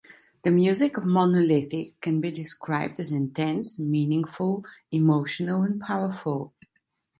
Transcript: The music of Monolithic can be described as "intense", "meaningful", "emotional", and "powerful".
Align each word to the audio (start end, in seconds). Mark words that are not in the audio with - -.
The 0.41 0.49
music 0.49 0.97
of 0.97 1.05
Monolithic 1.05 2.01
can 2.01 2.21
be 2.21 2.31
described 2.31 2.99
as 2.99 3.11
"intense", 3.11 3.77
"meaningful", 3.77 4.65
"emotional", 4.91 5.61
and 5.61 5.79
"powerful". 5.79 6.53